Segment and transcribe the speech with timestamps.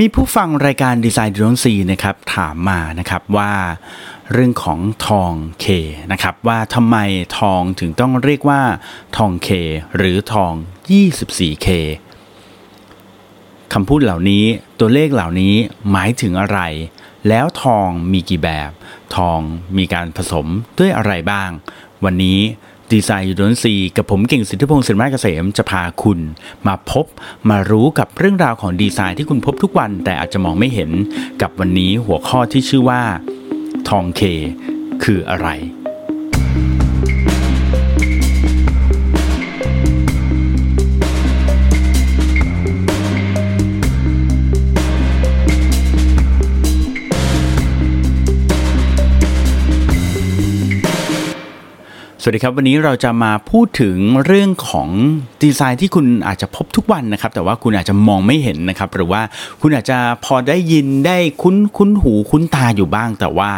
[0.00, 3.52] มีผู้ฟังรายการดีไซน์ดนซีนะครับถามมานะครับว่า
[4.32, 5.66] เรื่องของทองเค
[6.12, 6.96] นะครับว่าทำไม
[7.38, 8.62] ทองถึงต้องเรียกว่า
[9.16, 9.48] ทองเค
[9.96, 10.52] หรือทอง
[11.00, 11.68] 24K
[13.72, 14.44] คำพูดเหล่านี้
[14.80, 15.54] ตัวเลขเหล่านี้
[15.90, 16.58] หมายถึงอะไร
[17.28, 18.70] แล้วทองมีกี่แบบ
[19.16, 19.38] ทอง
[19.78, 20.46] มีการผสม
[20.78, 21.50] ด้วยอะไรบ้าง
[22.04, 22.40] วันนี้
[22.94, 26.20] ดีไซน์ยูโดนซีกับผมเก่งสิทธิพงศ์สินมาเกษมจะพาคุณ
[26.66, 27.06] มาพบ
[27.50, 30.90] มารู้กับเรื่องราวของดีไซน์ที่คุณพบทุกวันแต่อาจจะมองไม่เห็น
[31.42, 33.02] กับวันนี้หัวข้อที่ชื่อว่า
[33.88, 34.22] ทองเค
[35.04, 35.48] คืออะไร
[52.26, 53.96] สวัสดีครับ วันนี้เราจะมาพูดถึง
[54.26, 54.88] เรื่องของ
[55.42, 59.22] ดีไซน์ที่คุณอาจจะพบทุกวันนะครับ แต่ว่าคุณอาจจะมองไม่เห็นนะครับ หรือว่า
[59.60, 63.50] คุณอาจจะพอได้ยินได้คุ้นคุ้นหูคุ้นตาอยู่บ้าง แต่ว่า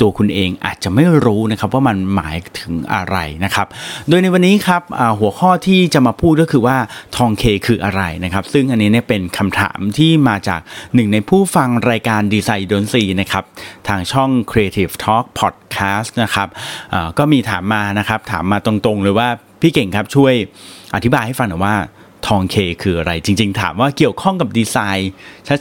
[0.00, 3.66] ตัวคุณเองอาจจะไม่รู้นะครับว่ามันหมายถึงอะไรนะครับ
[4.08, 4.82] โดยในวันนี้ครับ
[5.18, 6.76] หัวข้อที่จะมาพูดก็คือว่า
[7.16, 10.60] ทองเคคืออะไรนะครับ ซึ่งอันนี้เนี่ยเป็นคำถามที่มาจาก
[10.94, 16.48] หนึ่งในผู้ฟังรายการดีไซน์ดนซีนะครับางช่อง Creative Talk Podcast นะครับ
[17.18, 19.28] ก็มีถามมานะครับ ถามมาตรงๆเลยว่า
[19.60, 20.34] พี่เก่งครับช่วย
[20.94, 21.74] อธิบายให้ฟังหน่อยว่า
[22.26, 25.12] ทองเคคืออะไรจริง ๆ ถามว่าเกี่ยวข้องกับดีไซน์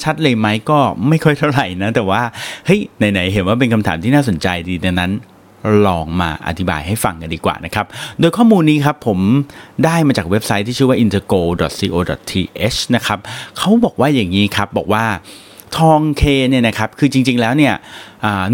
[0.04, 2.22] ชัดๆเลยไหมก็ไม่ค่อยเท่าไหร่นะ แต่ว่า
[2.66, 5.12] เฮ้ยไหนๆเห็นว่าเป็นคำถามที่น่าสนใจดีดังนั้น
[5.88, 7.86] ลองมาอธิบายให้ฟังกันดีกว่านะครับ
[8.20, 9.20] โดยข้อมูลนี้ครับผม
[9.86, 13.20] ได้มาจากเว็บไซต์ที่ชื่อว่า intergo.co.th นะครับ
[13.58, 15.06] เขาบอกว่าอย่างนี้ครับบอกว่า
[15.78, 17.74] ทองเคเนี่ยนะครับคือจริง ๆแล้วเนี่ย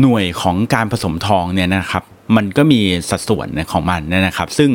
[0.01, 2.03] หน่วยของการผสมทองเนี่ยนะครับ
[2.37, 4.69] มันก็มีสัดส่วนของมันนะครับ ซึ่ง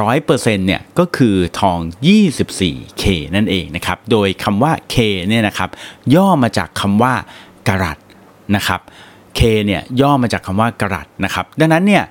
[0.00, 0.26] 100%
[0.66, 3.04] เนี่ยก็คือทอง 24K
[3.36, 4.96] นั่นเองนะครับ โดยคำว่า K
[5.28, 5.70] เนี่ยนะครับ
[6.14, 7.14] ย่อมาจากคำว่า
[7.68, 7.98] กรัต
[8.56, 8.80] นะครับ
[9.40, 12.04] K เนี่ยย่อมาจากคำว่ากรัตนะครับ ดังนั้นเนี่ย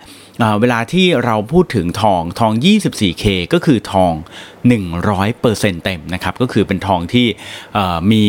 [0.60, 4.14] เวลาที่เราพูดถึงทองทอง 24K ก็คือทอง
[5.00, 7.28] 100%เต็มนะครับ ก็คือเป็นทองที่
[8.12, 8.26] มี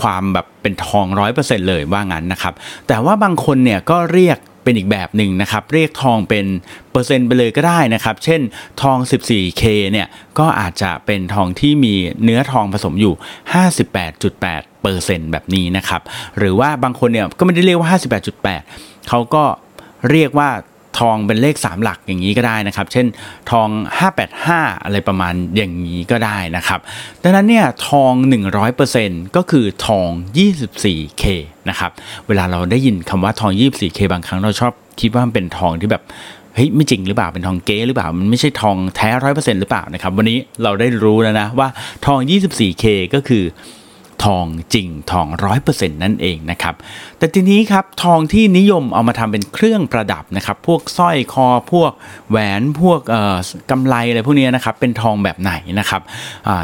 [0.00, 1.06] ความแบบเป็นทอง
[1.38, 2.54] 100%เลยว่างั้นนะครับ
[2.88, 6.46] แต่ว่าบางคนเนี่ยก็เรียก เป็นอีกแบบหนึ่งนะครับ เรียกทองเป็น
[6.92, 8.40] เปอร์เซ็นต์ไปเลยก็ได้นะครับ เช่น
[8.82, 9.62] ทอง 14K
[9.92, 10.08] เนี่ย
[10.38, 13.14] ก็อาจจะเป็นทองที่มีเนื้อทองผสมอยู่
[13.98, 16.02] 58.8เปอร์เซ็นต์แบบนี้นะครับ
[16.38, 17.88] หรือว่าบางคนเนี่ยก็ไม่ได้เรียกว่า
[18.48, 19.44] 58.8เขาก็
[20.10, 20.50] เรียกว่า
[20.98, 23.06] ทองเป็นเลข 3 หลักอย่างนี้ก็ได้นะครับ เช่น
[23.50, 23.68] ทอง
[24.26, 26.80] 585 อะไรประมาณอย่างนี้ก็ได้นะครับ
[27.22, 28.12] ดังนั้นเนี่ยทอง
[28.74, 31.24] 100%ก็คือทอง 24K
[31.68, 31.90] นะครับ
[32.26, 36.02] เวลาเราได้ยินคำว่าทอง 24K บางครั้งเราชอบคิดว่ามันเป็นทองที่แบบ
[36.54, 41.68] เฮ้ยไม่จริงหรือเปล่าเป็นทองเก๊หรือเปล่ามันไม่ใช่ทองแท้ร้อยเปอร์เซ็นต์หรือเปล่านะครับวันนี้เราได้รู้แล้วนะว่า
[42.06, 42.84] ทอง 24K
[43.14, 43.44] ก็คือ
[44.24, 46.74] ทองจริงทองร้อยเปอร์เซ็นต์นั่นเองนะครับ
[47.18, 51.92] แต่ทีนี้ครับทองที่นิยมเอามาทำเป็นเครื่องประดับนะครับ พวกสร้อยคอพวก
[52.30, 53.00] แหวนพวก
[53.70, 56.02] กำไลอะไรพวกนี้นะครับ เป็นทองแบบไหนนะครับ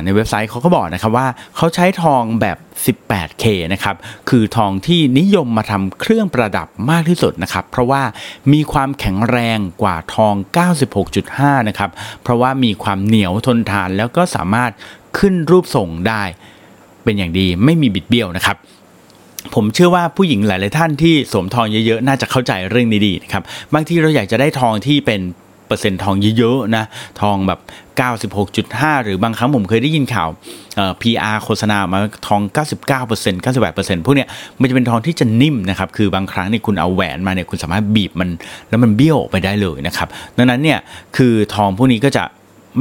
[0.04, 1.26] ในเว็บไซต์เขาก็บอกนะครับว่า
[1.56, 3.96] เขาใช้ทองแบบ 18K นะครับ
[4.30, 8.02] คือทองที่นิยมมาทำเครื่องประดับมากที่สุดนะครับ เพราะว่า
[8.52, 10.34] มีความแข็งแรงกว่าทอง
[11.02, 11.90] 96.5 นะครับ
[12.22, 14.70] เพราะว่ามีความเหนียวทนทานแล้วก็สามารถ
[15.18, 16.22] ขึ้นรูปทรงได้
[17.04, 18.56] เป็นอย่างดีไม่มีบิดเบี้ยวนะครับ
[19.54, 23.42] ผมเชื่อว่าผู้หญิงหลาย ๆ ท่านที่สวมทองเยอะ ๆ น่าจะเข้าใจเรื่องนี้ดีนะครับ
[23.74, 25.20] บางทีเราอยากจะได้ทองที่เป็น
[25.66, 26.84] เปอร์เซ็นต์ทองเยอะ ๆ นะ
[27.20, 27.60] ทองแบบ
[28.32, 30.28] 96.5 หรือบางครั้งผมเคยได้ยินข่าว
[31.02, 31.98] PR โฆษณามา
[32.28, 32.40] ทอง
[32.92, 34.28] 99% 98%พวกเนี้ย
[34.60, 38.28] มันจะเป็นทองที่จะนิ่มนะครับ คือบางครั้งเนี่ยคุณเอาแหวนมาเนี่ยคุณสามารถบีบมัน
[38.68, 40.78] แล้วมันเบี้ยวไปได้เลยนะครับ ดังนั้นเนี่ย
[41.16, 42.24] คือทองพวกนี้ก็จะ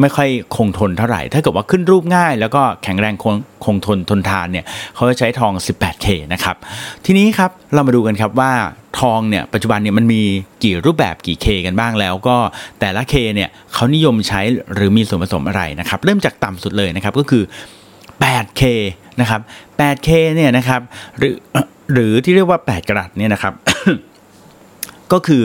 [0.02, 4.66] ไม่ค่อยคงทนเท่าไหร่ ถ้าเกิดว่าขึ้นรูปง่าย แล้วก็แข็งแรงคงคงทนทนทานเนี่ย
[4.96, 6.56] เขาจะใช้ทอง 18K นะครับ
[7.06, 8.52] ทีนี้ครับเรามาดูกันครับว่า
[9.00, 10.22] ทองเนี่ยปัจจุบันเนี่ยมันมี
[10.64, 12.36] กี่รูปแบบกี่ K กันบ้างแล้วก็
[12.80, 14.42] แต่ละ K เนี่ยเขานิยมใช้
[14.74, 17.44] หรือมีส่วนผสมอะไรนะครับ เริ่มจากต่ำสุดเลยนะครับก็คือ
[18.24, 18.64] 8K
[19.22, 19.42] นะครับ
[19.80, 20.82] 8K เนี่ยนะครับ
[21.20, 21.36] หรือ
[21.94, 23.54] หรือที่เรียกว่า 8 กรัตเนี่ยนะครับ
[25.14, 25.44] ก็คือ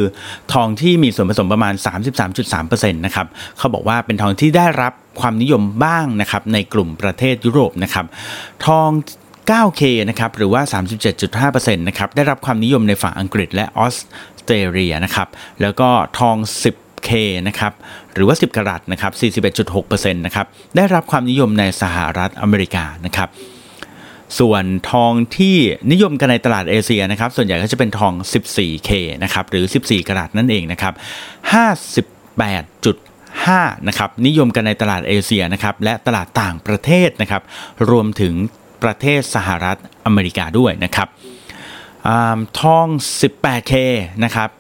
[0.53, 1.75] ทองที่มีส่วนผสมประมาณ
[2.35, 3.27] 33.3%นะครับ
[3.59, 8.07] เขาบอกว่าเป็นทองที่ได้รับความนิยมบ้างนะครับในกลุ่มประเทศยุโรปนะครับ
[8.67, 8.91] ทอง
[9.51, 10.63] 9K นะครับหรือว่า
[11.25, 13.97] 37.5%นะครับได้รับความนิยมในฝั่งอังกฤษและออส
[14.45, 15.29] เตรเลียนะครับ
[15.61, 15.89] แล้วก็
[16.19, 17.11] ทอง 10K
[17.49, 17.73] นะครับ
[18.15, 19.13] หรือว่า 10 กรัตนะครับ
[19.75, 20.47] 41.6%นะครับ
[20.77, 23.29] ได้รับความนิยมในสหรัฐอเมริกานะครับ
[24.39, 25.57] ส่วนทองที่
[25.93, 28.91] นิยมกันในตลาดเอเชียนะครับ ส่วนใหญ่ก็จะเป็นทอง 14K
[29.23, 30.95] นะครับ หรือ 14 กรัตนั่นเองนะครับ
[31.85, 37.43] 58.5นะครับ นิยมกันในตลาดเอเชียนะครับ และตลาดต่างประเทศนะครับ
[37.91, 38.35] รวมถึง
[38.83, 39.77] ประเทศสหรัฐ
[40.07, 41.09] อเมริกาด้วยนะครับ
[42.09, 42.87] อาทอง
[43.21, 43.73] 18K
[44.25, 44.51] นะครับ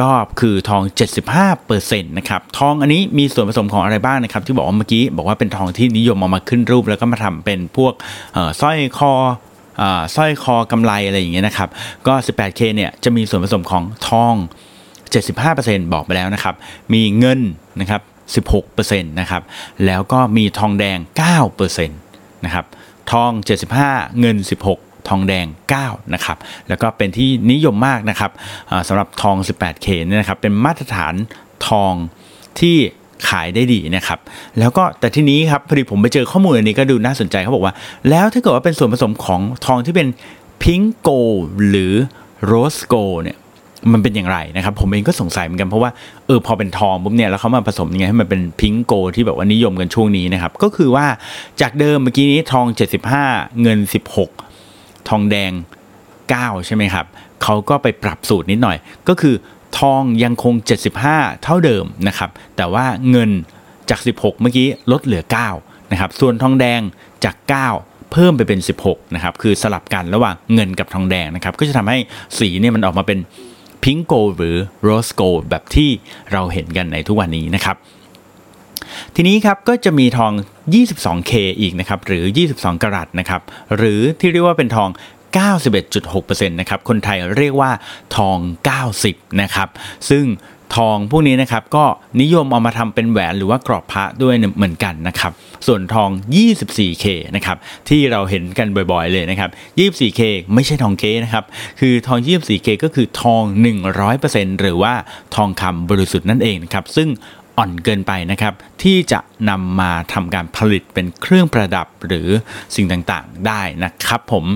[0.00, 0.10] ก็
[0.40, 0.82] คือทอง
[1.44, 7.92] 75%นะครับ ทองอันนี้มีส่วนผสมของอะไรบ้างนะครับ ที่บอกว่าเมื่อกี้บอกว่าเป็นทองที่นิยมเอามาขึ้นรูป แล้วก็มาทำเป็นพวก
[8.60, 9.12] สร้อยคอ
[10.16, 11.68] สร้อยคอกำไลอะไรอย่างเงี้ยนะครับ
[12.06, 14.34] ก็ 18K เนี่ยจะมีส่วนผสมของทอง
[15.14, 16.54] 75%บอกไปแล้วนะครับ
[16.94, 17.40] มีเงิน
[17.80, 18.02] นะครับ
[18.46, 19.42] 16%นะครับ
[19.86, 20.98] แล้วก็มีทองแดง
[21.46, 22.64] 9%นะครับ
[23.12, 23.30] ทอง
[23.74, 25.46] 75 เงิน 16 ทองแดง
[25.80, 26.36] 9 นะครับ
[26.68, 28.30] แล้วก็เป็นที่นิยมมากนะครับ
[28.88, 31.14] สำหรับทอง 18K เนี่ยนะครับ เป็นมาตรฐาน
[31.68, 31.94] ทอง
[32.60, 32.76] ที่
[33.28, 34.18] ขายได้ดีนะครับ
[34.58, 37.74] แล้วก็แต่ที่นี้ครับพอดีผมไปเจอข้อมูลอันนี้ก็ดูน่าสนใจเขาบอกว่า
[38.10, 40.08] แล้วถ้าเกิดว่าเป็นส่วนผสมของทองที่เป็น
[40.62, 41.10] พิงโก
[41.68, 41.94] หรือ
[42.46, 43.38] โรสโกเนี่ย
[43.92, 45.90] มันเป็นอย่างไรนะครับ ผมเองก็สงสัยเหมือนกันเพราะว่า
[46.26, 51.06] เออพอเป็นทองปุ๊บเนี่ยแล้วเขามาผสมยังไงให้มันเป็นพิงโกที่แบบว่านิยมกันช่วงนี้นะครับ ก็คือว่า
[51.60, 52.66] จากเดิมเมื่อกี้นี้ทอง
[53.14, 53.78] 75 เงิน
[54.14, 54.45] 16
[55.08, 55.52] ทองแดง
[56.08, 57.06] 9 ใช่ไหมครับ
[57.42, 58.76] เขาก็ไปปรับสูตรนิดหน่อย
[59.08, 59.34] ก็คือ
[59.78, 60.54] ทองยังคง
[61.02, 63.30] 75 เท่าเดิมนะครับ แต่ว่าเงิน
[63.90, 65.22] จาก 16 เมื่อกี้ลดเหลือ
[65.58, 66.80] 9 นะครับ ส่วนทองแดง
[67.24, 67.36] จาก
[67.74, 71.98] 9 เพิ่มไปเป็น 16 นะครับ คือสลับกันระหว่างเงินกับทองแดงนะครับ ก็จะทำให้
[72.38, 73.18] สีเนี่ยมันออกมาเป็น
[73.84, 75.90] พิงโกหรือโรสโกแบบที่
[76.32, 77.76] เราเห็นกันในทุกวันนี้นะครับ
[79.14, 80.32] ทีนี้ครับก็จะมีทอง
[80.74, 83.42] 22K อีกนะครับหรือ 22 กรัตนะครับ
[83.76, 84.88] หรือที่เรียกว่าเป็นทอง
[85.68, 87.70] 91.6%นะครับ คนไทยเรียกว่า
[88.16, 88.38] ทอง
[88.88, 89.68] 90 นะครับ
[90.10, 90.26] ซึ่ง
[90.76, 91.84] ทองพวกนี้นะครับก็
[92.20, 95.32] นิยมเอามาทำเป็นแหวนหรือว่ากรอบพระด้วยเหมือนกันนะครับ
[95.66, 96.10] ส่วนทอง
[96.44, 97.06] 24K
[97.36, 97.56] นะครับ
[97.88, 100.22] ที่เราเห็นกันบ่อยๆเลยนะครับ 24K
[100.54, 101.44] ไม่ใช่ทองเก๊นะครับ
[101.80, 103.42] คือทอง 24K ก็คือทอง
[104.02, 104.94] 100%หรือว่า
[105.36, 107.08] ทองคำบริสุทธิ์นั่นเองนะครับ ซึ่ง
[107.58, 109.20] อ่อนเกินไปนะครับ ที่จะ
[109.50, 112.28] นำมาทำการผลิตเป็นเครื่องประดับหรือ
[112.74, 114.46] สิ่งต่างๆได้นะครับผม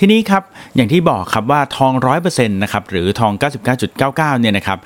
[0.00, 0.42] ทีนี้ครับ
[0.76, 1.92] อย่างที่บอกครับว่าทอง
[2.24, 3.32] 100%นะครับหรือทอง
[3.82, 4.78] 99.99 เนี่ยนะครับ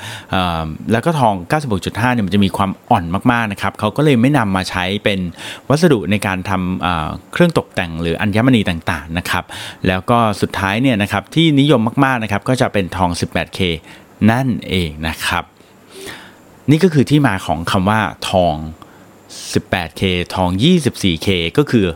[0.93, 1.35] แล้วก็ทอง
[1.75, 5.20] 96.5 เนี่ยมันจะมีความอ่อนมากๆนะครับเขาก็เลยไม่นำมาใช้เป็น
[5.69, 9.44] วัสดุในการทำเครื่องตกแต่งหรืออัญมณีต่างๆนะครับ
[9.87, 13.61] แล้วก็สุดท้ายเนี่ยนะครับที่นิยมมากๆนะครับก็จะเป็นทอง 18K
[14.31, 15.44] นั่นเองนะครับ
[16.70, 18.00] นี่ก็คือที่มาของคำว่า
[18.31, 18.55] ทอง
[19.53, 20.03] 18K
[20.35, 21.29] ทอง 24K
[21.59, 21.87] ก็คือ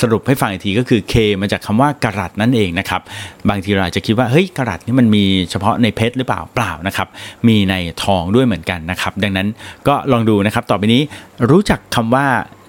[0.00, 3.02] สรุปให้ฟังอีกทีก็คือ K มาจากคำว่ากรัตนั่นเองนะครับ
[3.48, 7.08] บางทีเราอาจจะคิดว่าเฮ้ยกรัตนี่มันมีเฉพาะในเพชรหรือเปล่าเปล่านะครับ
[7.48, 7.74] มีใน
[8.04, 9.48] ทองด้วยเหมือนกันนะครับ ดังนั้น
[9.88, 11.02] ก็ลองดูนะครับ ต่อไปนี้
[11.50, 12.26] รู้จักคำว่า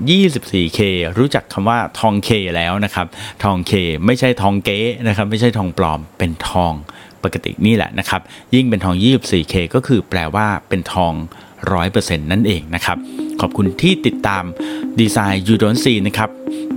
[0.09, 0.80] 24K
[1.18, 3.07] รู้จักคำว่าทอง K แล้วนะครับ
[3.44, 3.74] ทอง K
[4.06, 6.74] ไม่ใช่ทองเก๊นะครับ ไม่ใช่ทองปลอมเป็นทอง
[7.24, 8.21] ปกตินี่แหละนะครับ
[8.56, 11.13] ยิ่งเป็นทอง 24K ก็คือแปลว่าเป็นทอง
[11.65, 12.98] 100%นั่นเองนะครับ
[13.42, 14.44] ขอบคุณที่ติดตาม
[15.00, 16.30] ดีไซน์ยูดอนซีนะครับ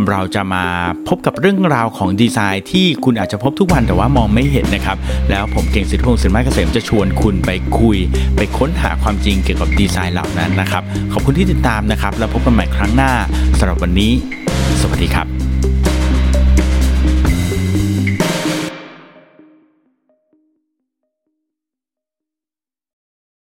[0.08, 0.64] เราจะมา
[1.08, 4.98] พบกับเรื่องราวของดีไซน์ที่คุณอาจจะพบทุกวันแต่ว่ามองไม่เห็นนะครับ
[5.30, 7.98] แล้วผมเก่งสิทธิพงศ์สินไม้เกษมจะชวนคุณไปคุย
[8.36, 10.82] ไปค้นหาความจริงเกี่ยวกับดีไซน์เหล่านั้นนะครับ
[11.12, 13.12] ขอบคุณที่ติดตามนะครับ แล้วพบกันใหม่ครั้งหน้า
[13.58, 14.12] สำหรับวันนี้
[14.80, 15.39] สวัสดีครับ